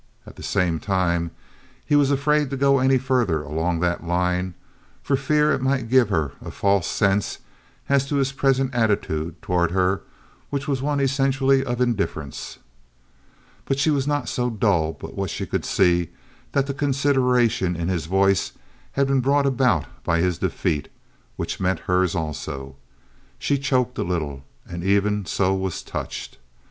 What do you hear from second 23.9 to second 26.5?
a little—and even so was touched.